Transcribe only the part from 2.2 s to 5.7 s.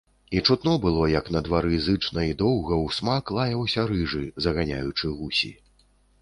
і доўга ўсмак лаяўся рыжы, заганяючы гусі.